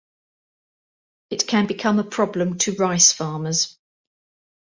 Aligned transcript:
It 1.29 1.45
can 1.45 1.67
become 1.67 1.99
a 1.99 2.03
problem 2.03 2.57
to 2.57 2.73
rice 2.73 3.11
farmers. 3.11 3.77